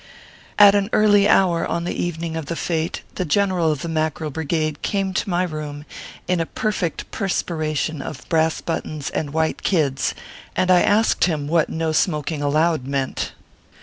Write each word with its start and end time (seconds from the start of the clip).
At 0.57 0.73
an 0.73 0.89
early 0.93 1.29
hour 1.29 1.63
on 1.63 1.83
the 1.83 1.93
evening 1.93 2.35
of 2.35 2.47
the 2.47 2.55
fete, 2.55 3.03
the 3.13 3.23
general 3.23 3.71
of 3.71 3.83
the 3.83 3.87
Mackerel 3.87 4.31
Brigade 4.31 4.81
came 4.81 5.13
to 5.13 5.29
my 5.29 5.43
room 5.43 5.85
in 6.27 6.39
a 6.39 6.47
perfect 6.47 7.11
perspiration 7.11 8.01
of 8.01 8.27
brass 8.27 8.61
buttons 8.61 9.11
and 9.11 9.31
white 9.31 9.61
kids, 9.61 10.15
and 10.55 10.71
I 10.71 10.81
asked 10.81 11.25
him 11.25 11.47
what 11.47 11.69
"no 11.69 11.91
smoking 11.91 12.41
aloud" 12.41 12.87
meant. 12.87 13.33